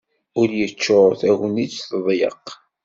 [0.39, 2.45] Ul yeččur, tagnit teḍyeq.